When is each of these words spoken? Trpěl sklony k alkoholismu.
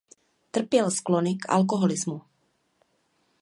Trpěl 0.51 0.91
sklony 0.91 1.35
k 1.35 1.49
alkoholismu. 1.49 2.21